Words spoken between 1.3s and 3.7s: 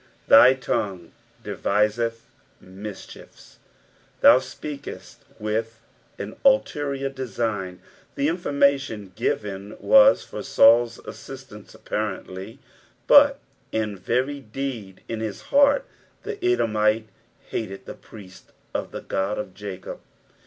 deviseth mitehie/i."